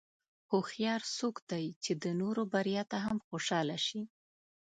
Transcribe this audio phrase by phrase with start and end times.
[0.51, 4.01] هوښیار څوک دی چې د نورو بریا ته هم خوشاله شي.